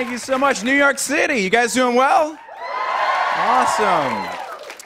[0.00, 0.64] Thank you so much.
[0.64, 2.38] New York City, you guys doing well?
[3.36, 4.40] Awesome.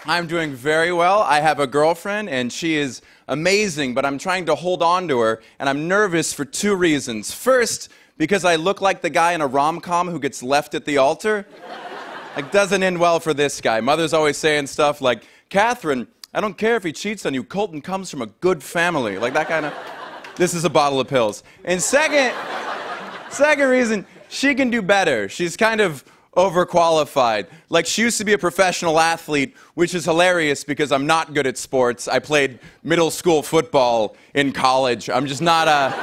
[0.06, 1.20] I'm doing very well.
[1.20, 5.20] I have a girlfriend, and she is amazing, but I'm trying to hold on to
[5.20, 7.32] her, and I'm nervous for two reasons.
[7.32, 10.84] First, because I look like the guy in a rom com who gets left at
[10.84, 11.46] the altar.
[12.34, 13.80] Like, doesn't end well for this guy.
[13.80, 17.44] Mother's always saying stuff like, Catherine, I don't care if he cheats on you.
[17.44, 19.16] Colton comes from a good family.
[19.18, 19.74] Like that kind of.
[20.34, 21.44] This is a bottle of pills.
[21.64, 22.34] And second,
[23.30, 24.04] second reason,
[24.34, 25.28] she can do better.
[25.28, 26.04] She's kind of
[26.36, 27.46] overqualified.
[27.68, 31.46] Like she used to be a professional athlete, which is hilarious because I'm not good
[31.46, 32.08] at sports.
[32.08, 35.08] I played middle school football in college.
[35.08, 35.94] I'm just not a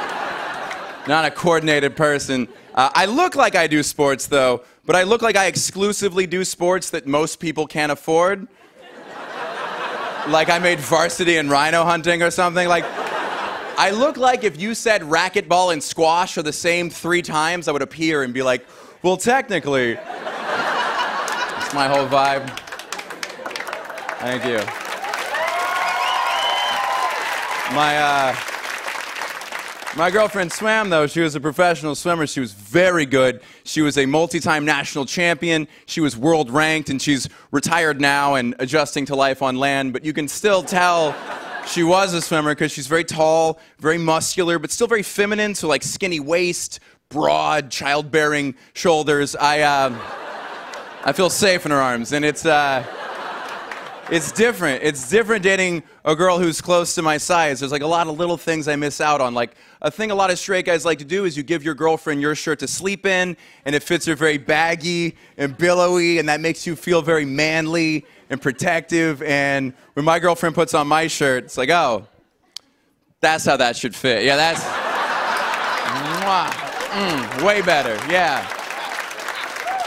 [1.08, 2.48] not a coordinated person.
[2.74, 6.46] Uh, I look like I do sports though, but I look like I exclusively do
[6.46, 8.48] sports that most people can't afford
[10.28, 12.68] like I made varsity in rhino hunting or something.
[12.68, 12.86] Like,
[13.82, 17.72] I look like if you said racquetball and squash are the same three times, I
[17.72, 18.64] would appear and be like,
[19.02, 19.94] well, technically.
[19.94, 22.48] It's my whole vibe.
[24.20, 24.60] Thank you.
[27.76, 28.36] My, uh,
[29.98, 31.08] my girlfriend swam, though.
[31.08, 32.28] She was a professional swimmer.
[32.28, 33.42] She was very good.
[33.64, 35.68] She was a multi time national champion.
[35.88, 39.92] She was world ranked, and she's retired now and adjusting to life on land.
[39.92, 41.16] But you can still tell
[41.68, 45.56] she was a swimmer because she's very tall, very muscular, but still very feminine.
[45.56, 49.36] So, like skinny waist, broad, childbearing shoulders.
[49.36, 49.98] I, uh,
[51.04, 52.12] I feel safe in her arms.
[52.14, 52.46] And it's.
[52.46, 52.86] Uh,
[54.12, 54.84] it's different.
[54.84, 57.62] It's different dating a girl who's close to my size.
[57.62, 59.34] There's like a lot of little things I miss out on.
[59.34, 61.76] Like a thing a lot of straight guys like to do is you give your
[61.76, 66.28] girlfriend your shirt to sleep in, and it fits her very baggy and billowy, and
[66.28, 69.22] that makes you feel very manly and protective.
[69.22, 72.08] And when my girlfriend puts on my shirt, it's like, oh,
[73.20, 74.26] that's how that should fit.
[74.26, 74.64] Yeah, that's
[76.92, 77.94] mm, way better.
[78.12, 78.48] Yeah.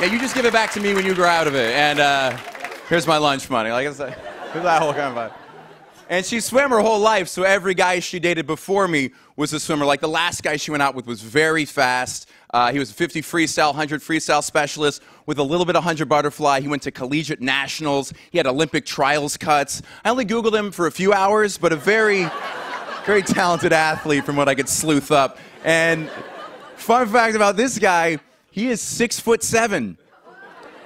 [0.00, 1.98] Yeah, you just give it back to me when you grow out of it, and.
[1.98, 2.36] Uh,
[2.88, 3.70] Here's my lunch money.
[3.70, 4.16] Like, it's like,
[4.52, 5.43] that whole kind of vibe.
[6.08, 9.60] And she swam her whole life, so every guy she dated before me was a
[9.60, 9.86] swimmer.
[9.86, 12.28] Like the last guy she went out with was very fast.
[12.52, 16.06] Uh, he was a 50 freestyle, 100 freestyle specialist with a little bit of 100
[16.06, 16.60] butterfly.
[16.60, 18.12] He went to collegiate nationals.
[18.30, 19.80] He had Olympic trials cuts.
[20.04, 22.28] I only Googled him for a few hours, but a very,
[23.06, 25.38] very talented athlete from what I could sleuth up.
[25.64, 26.10] And
[26.76, 28.18] fun fact about this guy,
[28.50, 29.96] he is six foot seven.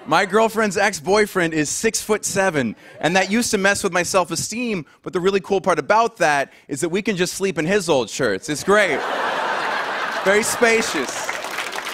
[0.08, 4.02] My girlfriend's ex boyfriend is six foot seven, and that used to mess with my
[4.02, 4.86] self esteem.
[5.02, 7.90] But the really cool part about that is that we can just sleep in his
[7.90, 8.48] old shirts.
[8.48, 8.98] It's great.
[10.24, 11.28] Very spacious,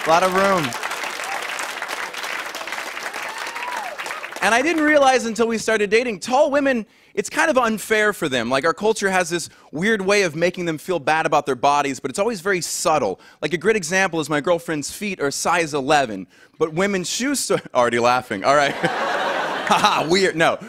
[0.05, 0.84] a lot of room.
[4.45, 6.85] And I didn't realize until we started dating, tall women,
[7.15, 8.47] it's kind of unfair for them.
[8.47, 11.99] Like, our culture has this weird way of making them feel bad about their bodies,
[11.99, 13.19] but it's always very subtle.
[13.41, 16.27] Like, a great example is my girlfriend's feet are size 11,
[16.59, 17.59] but women's shoes store.
[17.73, 18.43] Already laughing.
[18.43, 18.71] All right.
[18.75, 20.35] Haha, weird.
[20.35, 20.59] No.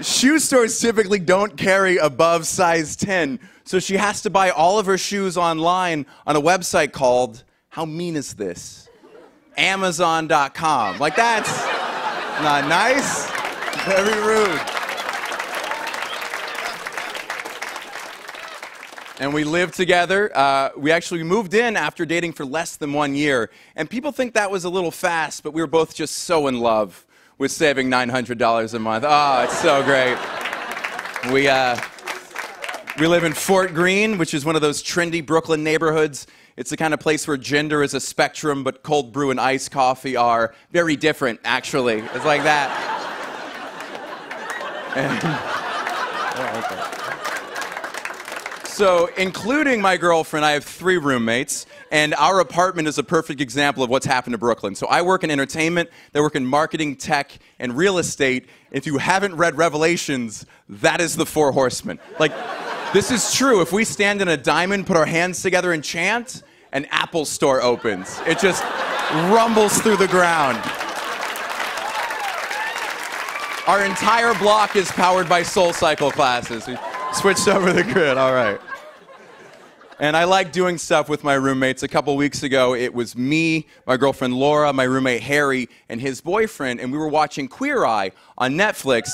[0.00, 4.86] Shoe stores typically don't carry above size 10, so she has to buy all of
[4.86, 8.88] her shoes online on a website called, how mean is this?
[9.56, 10.98] Amazon.com.
[11.00, 11.65] Like, that's.
[12.42, 13.30] Not nice.
[13.84, 14.76] Very rude.
[19.18, 20.30] and we lived together.
[20.36, 23.50] Uh, we actually moved in after dating for less than one year.
[23.74, 26.60] And people think that was a little fast, but we were both just so in
[26.60, 27.06] love
[27.38, 29.04] with saving $900 a month.
[29.06, 30.16] Oh, it's so great.
[31.32, 31.78] We, uh,
[32.98, 36.76] we live in Fort Greene, which is one of those trendy Brooklyn neighborhoods it's the
[36.76, 40.54] kind of place where gender is a spectrum, but cold brew and iced coffee are
[40.70, 41.98] very different, actually.
[41.98, 42.96] It's like that.
[48.66, 53.82] So, including my girlfriend, I have three roommates, and our apartment is a perfect example
[53.82, 54.74] of what's happened to Brooklyn.
[54.74, 58.48] So, I work in entertainment, they work in marketing, tech, and real estate.
[58.70, 61.98] If you haven't read Revelations, that is the four horsemen.
[62.18, 62.32] Like,
[62.92, 63.62] this is true.
[63.62, 67.62] If we stand in a diamond, put our hands together, and chant, an Apple store
[67.62, 68.20] opens.
[68.26, 68.62] It just
[69.30, 70.58] rumbles through the ground.
[73.66, 76.66] Our entire block is powered by Soul Cycle classes.
[76.66, 76.78] We
[77.12, 78.60] switched over the grid, all right.
[79.98, 81.82] And I like doing stuff with my roommates.
[81.82, 86.20] A couple weeks ago, it was me, my girlfriend Laura, my roommate Harry, and his
[86.20, 89.08] boyfriend, and we were watching Queer Eye on Netflix.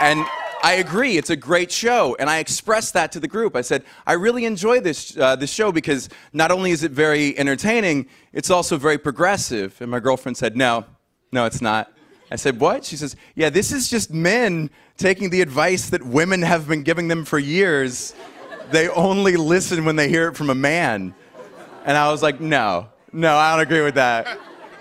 [0.00, 0.26] And
[0.66, 2.16] I agree, it's a great show.
[2.18, 3.54] And I expressed that to the group.
[3.54, 7.38] I said, I really enjoy this, uh, this show because not only is it very
[7.38, 9.80] entertaining, it's also very progressive.
[9.80, 10.84] And my girlfriend said, No,
[11.30, 11.92] no, it's not.
[12.32, 12.84] I said, What?
[12.84, 17.06] She says, Yeah, this is just men taking the advice that women have been giving
[17.06, 18.12] them for years.
[18.72, 21.14] They only listen when they hear it from a man.
[21.84, 24.36] And I was like, No, no, I don't agree with that.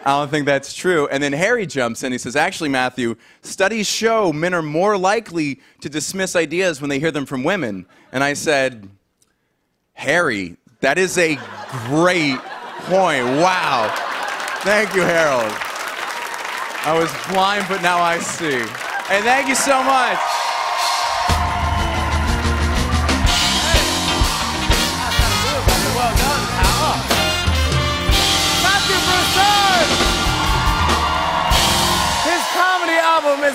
[0.05, 1.07] I don't think that's true.
[1.07, 2.11] And then Harry jumps in.
[2.11, 6.99] He says, Actually, Matthew, studies show men are more likely to dismiss ideas when they
[6.99, 7.87] hear them from women.
[8.11, 8.87] And I said,
[9.93, 11.35] Harry, that is a
[11.87, 12.37] great
[12.85, 13.25] point.
[13.25, 13.91] Wow.
[14.61, 15.51] Thank you, Harold.
[16.87, 18.59] I was blind, but now I see.
[19.09, 20.44] And thank you so much.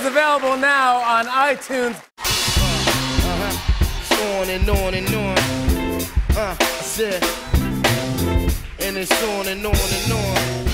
[0.00, 1.97] Is available now on iTunes.
[4.38, 5.38] on and on and on.
[6.37, 6.56] Uh,
[8.81, 10.69] and it's on and on and on.